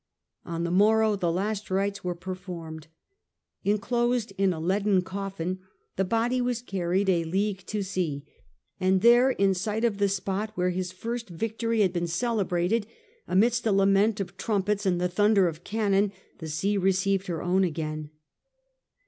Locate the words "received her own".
16.77-17.63